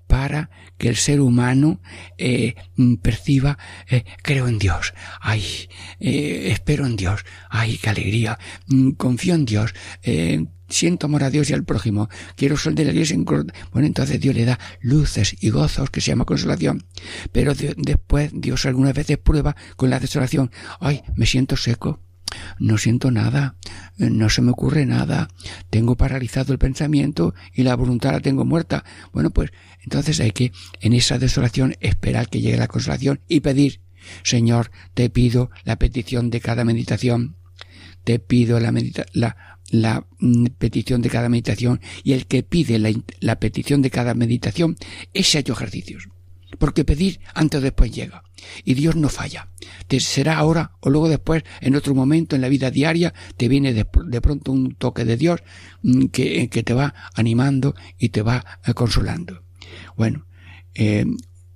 [0.07, 1.81] para que el ser humano
[2.19, 2.55] eh,
[3.03, 5.43] perciba, eh, creo en Dios, ay,
[5.99, 8.39] espero en Dios, ay, qué alegría,
[8.99, 9.75] confío en Dios,
[10.75, 13.17] siento amor a Dios y al prójimo, quiero ser de la iglesia.
[13.73, 16.85] Bueno, entonces Dios le da luces y gozos que se llama consolación.
[17.33, 20.51] Pero después Dios algunas veces prueba con la desolación.
[20.81, 22.01] Ay, me siento seco.
[22.59, 23.55] No siento nada,
[23.97, 25.29] no se me ocurre nada,
[25.71, 28.85] tengo paralizado el pensamiento y la voluntad la tengo muerta.
[29.13, 29.53] Bueno, pues
[29.85, 33.83] entonces hay que en esa desolación esperar que llegue la consolación y pedir,
[34.25, 37.37] Señor, te pido la petición de cada meditación,
[38.03, 38.75] te pido la,
[39.13, 42.79] la la mm, petición de cada meditación y el que pide
[43.21, 44.77] la, petición de cada meditación,
[45.13, 46.09] ese hecho ejercicios.
[46.59, 48.23] Porque pedir antes o después llega.
[48.65, 49.49] Y Dios no falla.
[49.89, 53.73] Te será ahora o luego después, en otro momento, en la vida diaria, te viene
[53.73, 55.43] de, pronto un toque de Dios
[55.83, 59.43] mm, que, que, te va animando y te va eh, consolando.
[59.97, 60.27] Bueno,
[60.75, 61.07] eh,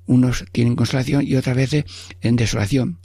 [0.06, 1.84] unos tienen consolación y otras veces
[2.20, 2.98] en desolación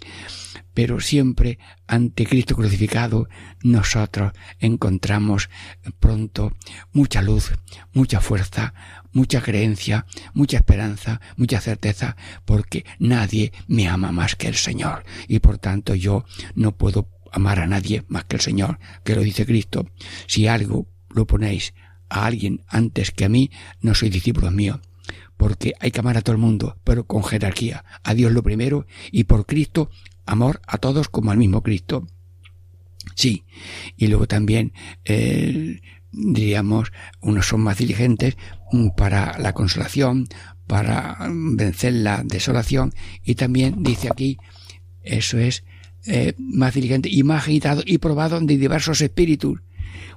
[0.74, 3.28] pero siempre ante Cristo crucificado
[3.64, 5.50] nosotros encontramos
[6.00, 6.52] pronto
[6.92, 7.54] mucha luz,
[7.94, 8.74] mucha fuerza,
[9.12, 15.40] mucha creencia, mucha esperanza, mucha certeza, porque nadie me ama más que el Señor y
[15.40, 19.46] por tanto yo no puedo amar a nadie más que el Señor, que lo dice
[19.46, 19.88] Cristo.
[20.28, 21.74] Si algo lo ponéis
[22.10, 23.50] a alguien antes que a mí,
[23.82, 24.82] no soy discípulo mío
[25.38, 27.84] porque hay que amar a todo el mundo, pero con jerarquía.
[28.04, 29.90] A Dios lo primero y por Cristo
[30.26, 32.08] amor a todos como al mismo Cristo.
[33.16, 33.44] Sí,
[33.98, 34.74] y luego también,
[36.12, 38.38] diríamos, unos son más diligentes
[38.96, 40.28] para la consolación,
[40.68, 44.38] para vencer la desolación, y también dice aquí,
[45.04, 45.64] eso es,
[46.06, 49.62] eh, más diligente y más agitado y probado de diversos espíritus.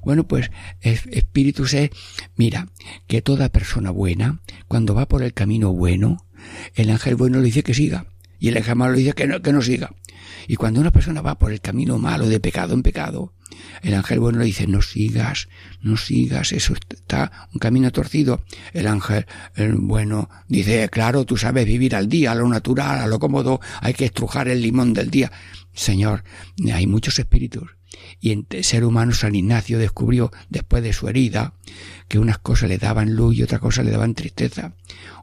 [0.02, 1.90] Bueno, pues espíritus es,
[2.36, 2.68] mira,
[3.06, 6.24] que toda persona buena, cuando va por el camino bueno,
[6.74, 8.06] el ángel bueno le dice que siga.
[8.38, 9.94] Y el malo le dice que no, que no siga.
[10.48, 13.32] Y cuando una persona va por el camino malo, de pecado en pecado,
[13.82, 15.48] el ángel bueno le dice, no sigas,
[15.80, 18.44] no sigas, eso está un camino torcido.
[18.72, 19.26] El ángel
[19.74, 23.94] bueno dice, claro, tú sabes vivir al día, a lo natural, a lo cómodo, hay
[23.94, 25.32] que estrujar el limón del día.
[25.72, 26.24] Señor,
[26.72, 27.76] hay muchos espíritus.
[28.20, 31.54] Y en ser humano San Ignacio descubrió, después de su herida,
[32.08, 34.72] que unas cosas le daban luz y otras cosas le daban tristeza.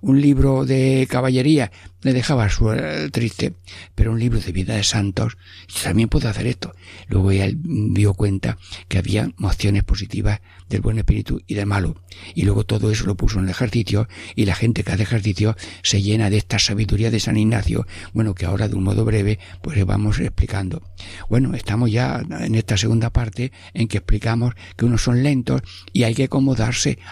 [0.02, 3.54] Un libro de caballería le dejaba su, eh, triste,
[3.96, 5.38] pero un libro de vida de santos
[5.82, 6.76] también puede hacer esto.
[7.08, 11.96] Luego él dio cuenta que había mociones positivas del buen espíritu y del malo.
[12.36, 15.56] Y luego todo eso lo puso en el ejercicio y la gente que hace ejercicio
[15.82, 19.40] se llena de esta sabiduría de San Ignacio, bueno, que ahora de un modo breve
[19.62, 20.82] pues vamos explicando.
[21.30, 26.04] Bueno, estamos ya en esta segunda parte en que explicamos que unos son lentos y
[26.04, 26.28] hay que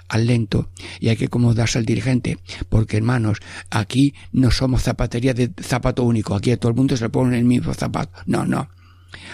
[0.08, 0.69] al lento
[1.00, 2.38] y hay que acomodarse al dirigente,
[2.69, 7.06] porque hermanos, aquí no somos zapatería de zapato único, aquí a todo el mundo se
[7.06, 8.12] le pone el mismo zapato.
[8.26, 8.69] No, no.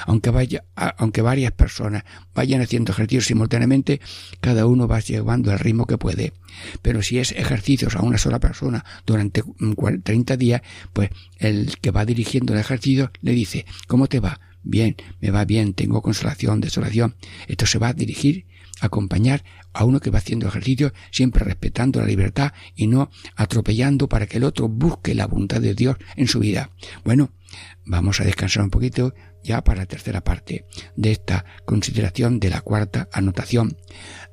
[0.06, 4.02] Aunque vaya, aunque varias personas vayan haciendo ejercicios simultáneamente,
[4.40, 6.34] cada uno va llevando el ritmo que puede.
[6.82, 9.44] Pero si es ejercicios a una sola persona durante
[10.04, 10.62] 30 días,
[10.94, 14.40] pues el que va dirigiendo el ejercicio le dice, ¿cómo te va?
[14.64, 17.16] Bien, me va bien, tengo consolación, desolación.
[17.48, 18.46] Esto se va a dirigir,
[18.80, 24.28] acompañar a uno que va haciendo ejercicio, siempre respetando la libertad y no atropellando para
[24.28, 26.72] que el otro busque la voluntad de Dios en su vida.
[27.04, 27.32] Bueno,
[27.86, 29.14] vamos a descansar un poquito
[29.44, 33.78] ya para la tercera parte de esta consideración de la cuarta anotación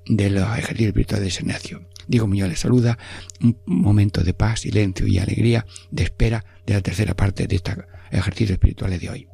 [0.07, 2.99] de los ejercicios espirituales de San Digo Muñoz les saluda,
[3.41, 7.77] un momento de paz, silencio y alegría de espera de la tercera parte de estos
[8.11, 9.34] ejercicios espirituales de hoy.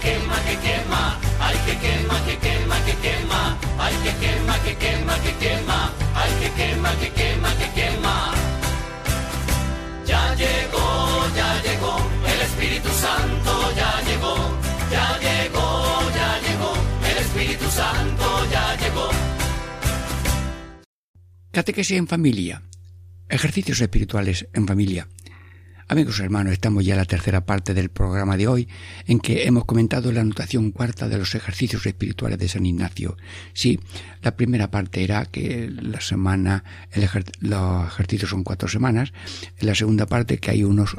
[0.00, 1.02] quema, que quema,
[1.40, 3.40] ay que quema, que quema, que quema,
[3.78, 5.78] ay que quema, que quema, que quema,
[6.14, 8.14] ay que quema, que quema, que quema.
[10.06, 10.88] Ya llegó,
[11.36, 11.94] ya llegó,
[12.32, 14.34] el Espíritu Santo ya llegó,
[14.90, 15.66] ya llegó,
[16.18, 16.72] ya llegó,
[17.10, 19.08] el Espíritu Santo ya llegó.
[21.52, 22.62] Catequesia en familia,
[23.28, 25.08] ejercicios espirituales en familia.
[25.90, 28.68] Amigos hermanos, estamos ya en la tercera parte del programa de hoy,
[29.08, 33.16] en que hemos comentado la anotación cuarta de los ejercicios espirituales de San Ignacio.
[33.54, 33.80] Sí,
[34.22, 36.62] la primera parte era que la semana,
[37.40, 39.12] los ejercicios son cuatro semanas.
[39.58, 40.94] En la segunda parte que hay unos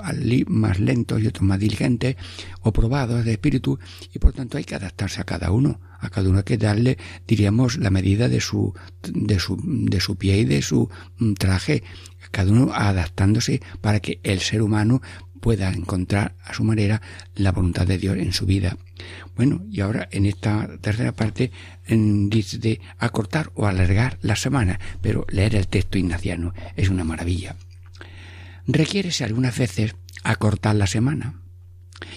[0.47, 2.17] más lentos y otros más diligentes
[2.59, 3.79] o probados de espíritu
[4.13, 5.79] y por tanto hay que adaptarse a cada uno.
[6.01, 8.73] A cada uno hay que darle, diríamos, la medida de su,
[9.03, 11.83] de su, de su pie y de su mm, traje
[12.31, 15.01] cada uno adaptándose para que el ser humano
[15.41, 17.01] pueda encontrar a su manera
[17.35, 18.77] la voluntad de Dios en su vida.
[19.35, 21.51] Bueno, y ahora en esta tercera parte
[21.87, 27.55] dice de acortar o alargar la semana, pero leer el texto ignaciano es una maravilla.
[28.67, 31.41] Requiere algunas veces acortar la semana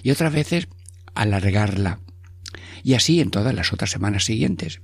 [0.03, 0.69] y otras veces
[1.15, 2.01] alargarla,
[2.83, 4.83] y así en todas las otras semanas siguientes,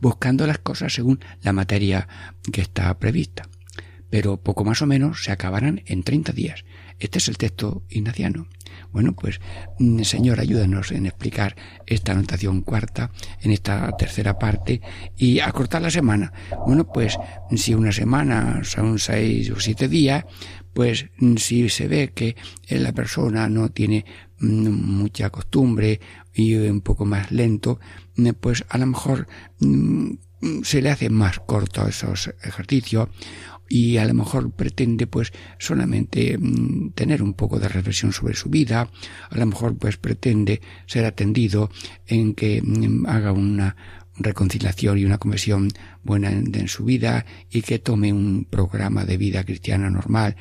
[0.00, 2.06] buscando las cosas según la materia
[2.52, 3.48] que está prevista
[4.12, 6.66] pero poco más o menos se acabarán en 30 días.
[6.98, 8.46] Este es el texto ignaciano.
[8.90, 9.40] Bueno, pues
[9.78, 14.82] mm, Señor, ayúdanos en explicar esta anotación cuarta en esta tercera parte
[15.16, 16.30] y acortar la semana.
[16.66, 17.18] Bueno, pues
[17.56, 20.26] si una semana son seis o siete días,
[20.74, 22.36] pues mm, si se ve que
[22.68, 24.04] la persona no tiene
[24.40, 26.00] mm, mucha costumbre
[26.34, 27.80] y un poco más lento,
[28.42, 29.26] pues a lo mejor
[30.64, 33.08] se le hace más corto esos ejercicios
[33.68, 38.50] y a lo mejor pretende pues solamente mm, tener un poco de reflexión sobre su
[38.50, 38.90] vida,
[39.30, 41.70] a lo mejor pues pretende ser atendido
[42.06, 43.76] en que mm, haga una
[44.16, 45.68] reconciliación y una conversión
[46.02, 50.36] buena en, su vida y que tome un programa de vida cristiana normal.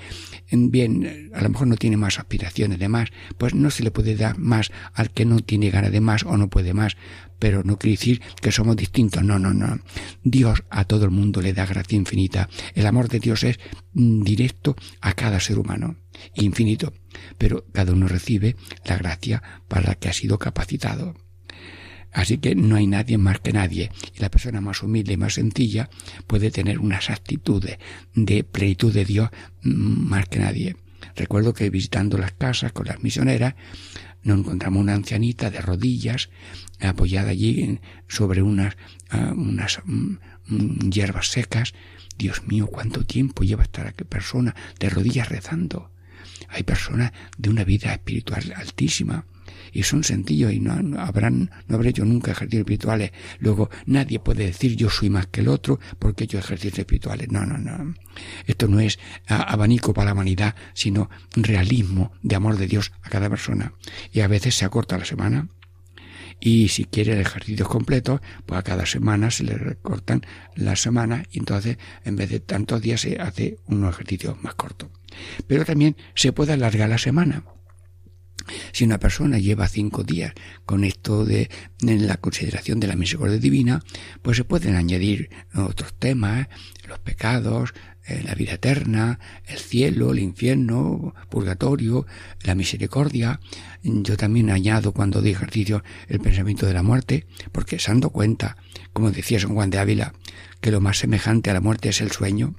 [0.51, 4.15] Bien, a lo mejor no tiene más aspiraciones de más, pues no se le puede
[4.15, 6.97] dar más al que no tiene ganas de más o no puede más,
[7.41, 9.79] pero no quiere decir que somos distintos, no, no, no.
[10.23, 12.47] Dios a todo el mundo le da gracia infinita.
[12.75, 13.59] El amor de Dios es
[13.93, 15.95] directo a cada ser humano,
[16.35, 16.93] infinito,
[17.39, 21.15] pero cada uno recibe la gracia para la que ha sido capacitado.
[22.13, 23.89] Así que no hay nadie más que nadie.
[24.15, 25.89] Y la persona más humilde y más sencilla
[26.27, 27.79] puede tener unas actitudes
[28.13, 29.31] de plenitud de Dios
[29.63, 30.75] mm, más que nadie.
[31.15, 33.55] Recuerdo que visitando las casas con las misioneras,
[34.23, 36.29] nos encontramos una ancianita de rodillas,
[36.79, 38.77] apoyada allí sobre unas,
[39.09, 41.73] ah, unas mm, mm, hierbas secas.
[42.17, 45.91] Dios mío, cuánto tiempo lleva esta persona de rodillas rezando.
[46.49, 49.25] Hay personas de una vida espiritual altísima
[49.71, 53.11] y son sencillos y no, habrán, no habré yo nunca ejercicios espirituales.
[53.39, 57.29] Luego, nadie puede decir yo soy más que el otro porque yo ejercicios espirituales.
[57.31, 57.95] No, no, no.
[58.45, 63.29] Esto no es abanico para la humanidad, sino realismo de amor de Dios a cada
[63.29, 63.73] persona.
[64.11, 65.47] Y a veces se acorta la semana.
[66.43, 71.23] Y si quiere el ejercicio completo, pues a cada semana se le recortan la semana
[71.31, 74.89] y entonces en vez de tantos días se hace un ejercicio más corto.
[75.45, 77.43] Pero también se puede alargar la semana.
[78.71, 80.33] Si una persona lleva cinco días
[80.65, 81.49] con esto de
[81.81, 83.83] en la consideración de la misericordia divina,
[84.21, 86.47] pues se pueden añadir otros temas,
[86.87, 87.73] los pecados,
[88.07, 92.07] eh, la vida eterna, el cielo, el infierno, purgatorio,
[92.41, 93.39] la misericordia.
[93.83, 98.57] Yo también añado cuando doy ejercicio el pensamiento de la muerte, porque se cuenta,
[98.93, 100.13] como decía San Juan de Ávila,
[100.61, 102.53] que lo más semejante a la muerte es el sueño,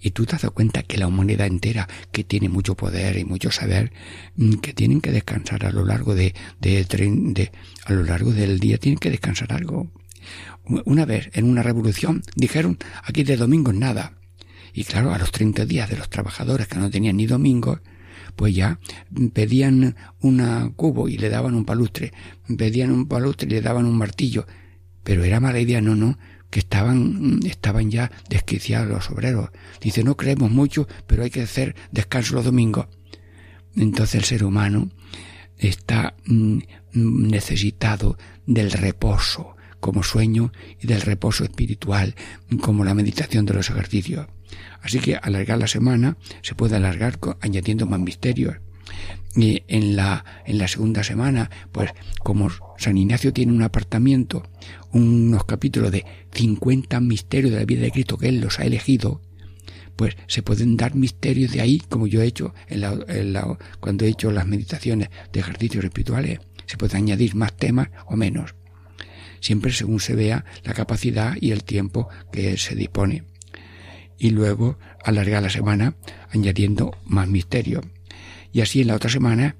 [0.00, 3.24] y tú te has dado cuenta que la humanidad entera, que tiene mucho poder y
[3.24, 3.92] mucho saber,
[4.36, 6.34] mm, que tienen que descansar a lo largo de,
[7.84, 9.92] a lo largo del día, tienen que descansar algo.
[10.84, 14.14] Una vez, en una revolución, dijeron, aquí de domingo nada.
[14.72, 17.80] Y claro, a los 30 días de los trabajadores que no tenían ni domingo,
[18.36, 18.78] pues ya
[19.34, 22.12] pedían una cubo y le daban un palustre,
[22.56, 24.46] pedían un palustre y le daban un martillo.
[25.04, 26.16] Pero era mala idea, no, no,
[26.52, 29.48] que estaban, estaban ya desquiciados los obreros.
[29.80, 32.88] Dice, no creemos mucho, pero hay que hacer descanso los domingos.
[33.74, 34.90] Entonces el ser humano
[35.56, 36.58] está mm,
[36.92, 42.14] necesitado del reposo como sueño y del reposo espiritual
[42.60, 44.26] como la meditación de los ejercicios.
[44.82, 48.56] Así que alargar la semana se puede alargar añadiendo más misterios.
[49.34, 51.92] Y en la, en la segunda semana, pues
[52.22, 54.42] como San Ignacio tiene un apartamiento,
[54.92, 59.20] unos capítulos de 50 misterios de la vida de Cristo que él los ha elegido,
[59.96, 62.82] pues se pueden dar misterios de ahí, como yo he hecho en
[63.80, 66.40] cuando he hecho las meditaciones de ejercicios espirituales.
[66.66, 68.54] Se puede añadir más temas o menos,
[69.40, 73.24] siempre según se vea la capacidad y el tiempo que se dispone.
[74.18, 75.96] Y luego alargar la semana
[76.30, 77.84] añadiendo más misterios.
[78.52, 79.56] Y así en la otra semana,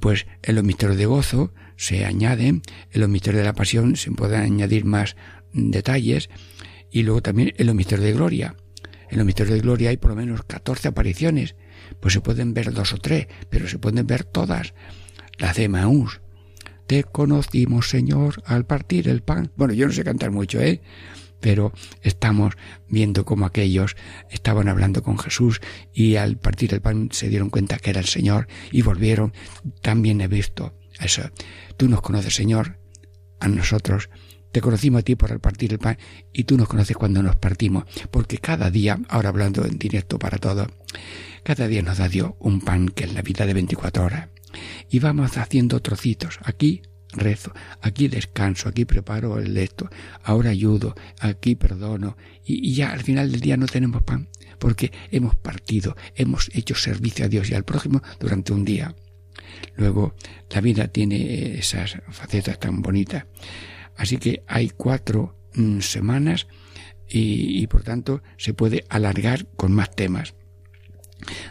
[0.00, 4.10] pues en los misterios de gozo se añaden, en los misterios de la pasión se
[4.10, 5.16] pueden añadir más
[5.52, 6.30] detalles
[6.90, 8.56] y luego también en los misterios de gloria.
[9.08, 11.54] En los misterios de gloria hay por lo menos 14 apariciones.
[12.00, 14.74] Pues se pueden ver dos o tres, pero se pueden ver todas.
[15.38, 16.20] Las de Maús.
[16.86, 19.52] Te conocimos, Señor, al partir el pan.
[19.56, 20.80] Bueno, yo no sé cantar mucho, ¿eh?
[21.40, 21.72] Pero
[22.02, 22.54] estamos
[22.88, 23.96] viendo cómo aquellos
[24.30, 25.60] estaban hablando con Jesús
[25.92, 29.32] y al partir el pan se dieron cuenta que era el Señor y volvieron.
[29.82, 31.30] También he visto eso.
[31.76, 32.78] Tú nos conoces, Señor,
[33.40, 34.08] a nosotros
[34.56, 35.98] te conocimos a ti por repartir el pan
[36.32, 40.38] y tú nos conoces cuando nos partimos, porque cada día, ahora hablando en directo para
[40.38, 40.68] todos,
[41.42, 44.28] cada día nos da Dios un pan que es la vida de 24 horas.
[44.88, 46.38] Y vamos haciendo trocitos.
[46.42, 46.80] Aquí
[47.16, 49.88] rezo, aquí descanso, aquí preparo el esto,
[50.22, 52.16] ahora ayudo, aquí perdono.
[52.44, 56.74] Y, y ya al final del día no tenemos pan, porque hemos partido, hemos hecho
[56.74, 58.94] servicio a Dios y al prójimo durante un día.
[59.76, 60.14] Luego,
[60.50, 63.26] la vida tiene esas facetas tan bonitas.
[63.96, 66.46] Así que hay cuatro mm, semanas
[67.08, 70.34] y, por tanto se puede alargar con más temas.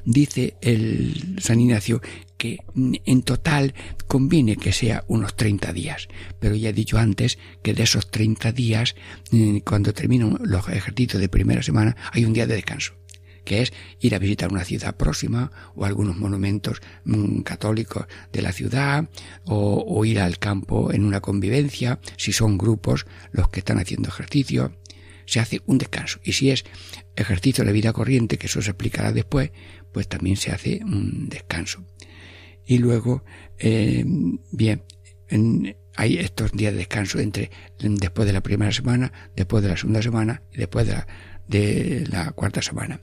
[0.04, 2.02] Dice el San Ignacio
[3.06, 3.74] en total
[4.08, 6.08] conviene que sea unos 30 días,
[6.40, 8.96] pero ya he dicho antes que de esos 30 días,
[9.32, 12.94] mm, cuando terminan los ejercicios de primera semana, hay un día de descanso
[13.46, 18.52] que es ir a visitar una ciudad próxima o algunos monumentos mm, católicos de la
[18.52, 19.08] ciudad
[19.46, 24.76] o, ir al campo en una convivencia, si son grupos los que están haciendo ejercicio,
[25.26, 26.20] se hace un descanso.
[26.24, 26.66] Y si es
[27.16, 29.52] ejercicio de la vida corriente, que eso se explicará después,
[29.94, 31.86] pues también se hace un descanso.
[32.66, 33.24] Y luego,
[33.58, 34.04] eh,
[34.52, 34.84] bien,
[35.96, 40.02] hay estos días de descanso entre después de la primera semana, después de la segunda
[40.02, 41.08] semana y después de la,
[41.48, 43.02] de la cuarta semana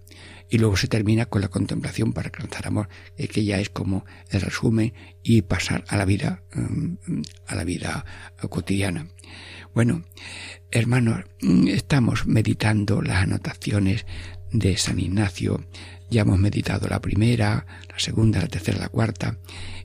[0.53, 4.43] y luego se termina con la contemplación para alcanzar amor, que ya es como el
[4.43, 4.93] resumen
[5.23, 8.05] y pasar a la vida, mm, a la vida
[8.51, 9.07] cotidiana.
[9.75, 10.05] Bueno,
[10.71, 11.25] hermanos,
[11.69, 14.05] estamos meditando las anotaciones
[14.51, 15.65] de San Ignacio.
[16.13, 19.39] Ya hemos meditado la primera, la segunda, la tercera, la cuarta,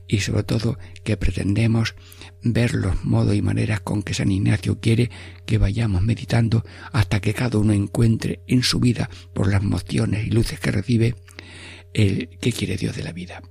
[0.06, 1.94] y sobre todo que pretendemos
[2.42, 5.10] ver los modos y maneras con que San Ignacio quiere
[5.46, 10.30] que vayamos meditando hasta que cada uno encuentre en su vida, por las mociones y
[10.30, 11.14] luces que recibe,
[11.94, 13.42] el que quiere Dios de la vida.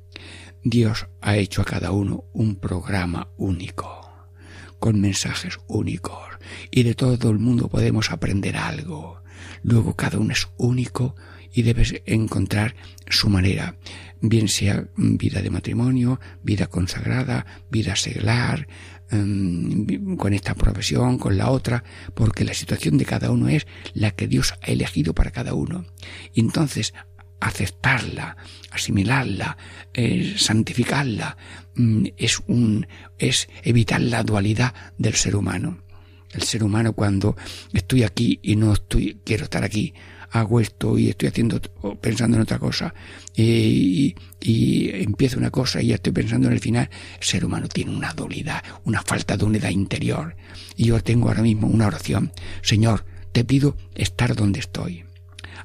[0.64, 4.30] Dios ha hecho a cada uno un programa único,
[4.78, 6.28] con mensajes únicos,
[6.70, 9.24] y de todo el mundo podemos aprender algo.
[9.64, 11.16] Luego cada uno es único
[11.54, 12.76] y debes encontrar
[13.10, 13.78] su manera
[14.22, 18.68] bien sea vida de matrimonio, vida consagrada, vida seglar,
[19.10, 21.84] em, con esta profesión, con la otra,
[22.14, 25.86] porque la situación de cada uno es la que Dios ha elegido para cada uno.
[26.34, 26.94] Y entonces,
[27.40, 28.36] aceptarla,
[28.72, 29.58] asimilarla,
[29.94, 31.38] eh, santificarla,
[31.76, 32.88] mm, es un,
[33.20, 35.84] es evitar la dualidad del ser humano.
[36.32, 37.38] El ser humano cuando
[37.74, 39.94] estoy aquí y no estoy, quiero estar aquí,
[40.32, 41.60] hago esto y estoy haciendo,
[42.02, 42.94] pensando en otra cosa,
[43.36, 47.68] y, y empiezo una cosa y ya estoy pensando en el final, el ser humano
[47.68, 50.36] tiene una dualidad, una falta de unidad interior.
[50.76, 55.08] Y yo tengo ahora mismo una oración, Señor, te pido estar donde estoy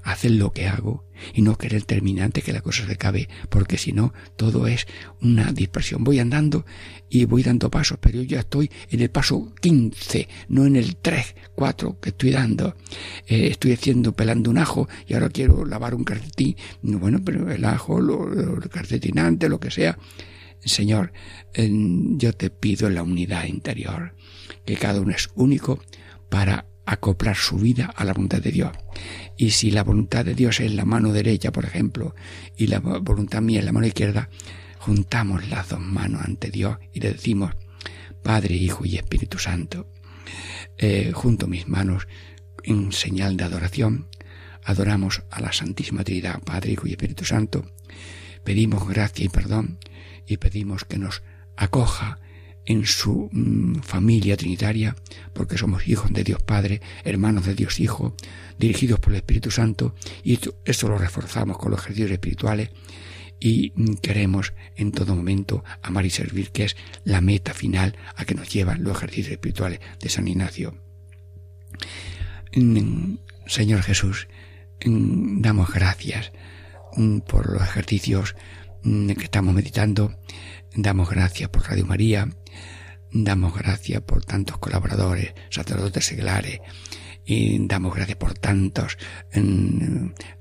[0.02, 1.04] hacer lo que hago
[1.34, 4.86] y no querer terminar antes que la cosa se acabe, porque si no, todo es
[5.20, 6.04] una dispersión.
[6.04, 6.64] Voy andando
[7.08, 10.96] y voy dando pasos, pero yo ya estoy en el paso 15, no en el
[10.96, 12.76] 3, 4 que estoy dando.
[13.26, 16.56] Eh, estoy haciendo, pelando un ajo y ahora quiero lavar un calcetín.
[16.82, 19.98] Bueno, pero el ajo, lo, el calcetinante, lo que sea.
[20.64, 21.12] Señor,
[21.54, 24.14] yo te pido la unidad interior,
[24.64, 25.82] que cada uno es único
[26.30, 28.72] para acoplar su vida a la voluntad de Dios.
[29.42, 32.14] Y si la voluntad de Dios es la mano derecha, por ejemplo,
[32.56, 34.30] y la voluntad mía es la mano izquierda,
[34.78, 37.50] juntamos las dos manos ante Dios y le decimos,
[38.22, 39.88] Padre, Hijo y Espíritu Santo,
[40.78, 42.06] eh, junto mis manos
[42.62, 44.06] en señal de adoración,
[44.62, 47.64] adoramos a la Santísima Trinidad, Padre, Hijo y Espíritu Santo,
[48.44, 49.80] pedimos gracia y perdón
[50.24, 51.24] y pedimos que nos
[51.56, 52.20] acoja
[52.66, 54.96] en su mm, familia trinitaria,
[55.32, 58.14] porque somos hijos de Dios Padre, hermanos de Dios Hijo,
[58.58, 62.70] dirigidos por el Espíritu Santo, y esto, lo reforzamos con los ejercicios espirituales,
[63.40, 68.24] y mm, queremos en todo momento amar y servir, que es la meta final a
[68.24, 70.76] que nos llevan los ejercicios espirituales de San Ignacio.
[72.54, 74.28] Mm, Señor Jesús,
[74.84, 76.32] damos gracias
[77.26, 78.36] por los ejercicios
[78.82, 80.14] que estamos meditando,
[80.74, 82.28] damos gracias por Radio María,
[83.12, 86.60] Damos gracias por tantos colaboradores, sacerdotes seglares,
[87.24, 88.96] y damos gracias por tantos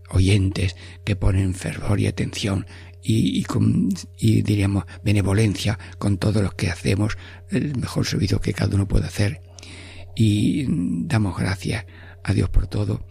[0.10, 2.66] oyentes que ponen fervor y atención
[3.04, 7.18] y, con, y diríamos benevolencia con todos los que hacemos
[7.50, 9.42] el mejor servicio que cada uno puede hacer.
[10.16, 10.66] Y
[11.08, 11.86] damos gracias
[12.24, 13.06] a Dios por todo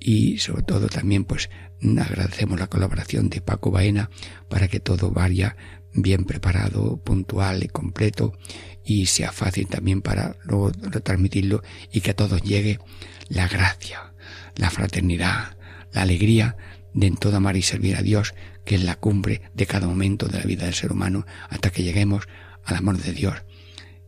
[0.00, 1.50] y sobre todo también pues
[1.82, 4.10] agradecemos la colaboración de Paco Baena
[4.48, 5.56] para que todo vaya
[5.94, 8.36] bien preparado, puntual y completo
[8.84, 12.80] y sea fácil también para luego retransmitirlo y que a todos llegue
[13.28, 14.12] la gracia,
[14.56, 15.56] la fraternidad,
[15.92, 16.56] la alegría
[16.92, 18.34] de en todo amar y servir a Dios,
[18.64, 21.82] que es la cumbre de cada momento de la vida del ser humano, hasta que
[21.82, 22.28] lleguemos
[22.64, 23.42] al amor de Dios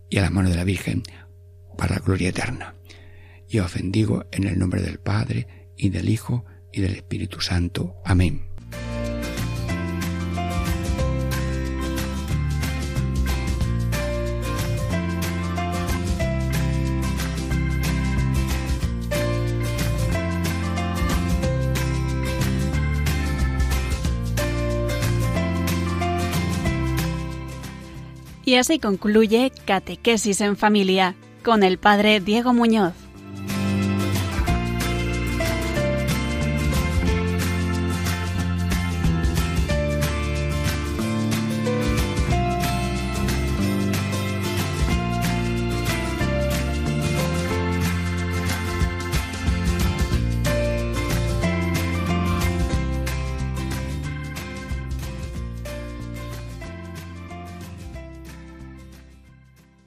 [0.08, 1.02] y al amor de la Virgen
[1.76, 2.74] para la gloria eterna.
[3.48, 7.96] Y os bendigo en el nombre del Padre, y del Hijo, y del Espíritu Santo.
[8.04, 8.55] Amén.
[28.56, 33.05] Y así concluye Catequesis en Familia con el Padre Diego Muñoz.